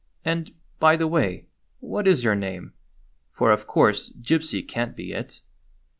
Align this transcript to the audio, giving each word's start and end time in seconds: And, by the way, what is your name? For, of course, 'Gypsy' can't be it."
And, 0.25 0.55
by 0.79 0.95
the 0.97 1.05
way, 1.07 1.45
what 1.79 2.07
is 2.07 2.23
your 2.23 2.33
name? 2.33 2.73
For, 3.33 3.51
of 3.51 3.67
course, 3.67 4.11
'Gypsy' 4.19 4.67
can't 4.67 4.95
be 4.95 5.11
it." 5.13 5.41